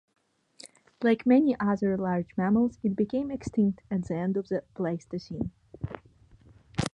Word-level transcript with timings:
Like 1.03 1.27
many 1.27 1.55
other 1.59 1.95
large 1.95 2.29
mammals, 2.35 2.79
it 2.81 2.95
became 2.95 3.29
extinct 3.29 3.81
at 3.91 4.07
the 4.07 4.15
end 4.15 4.35
of 4.35 4.47
the 4.47 4.63
Pleistocene. 4.73 5.51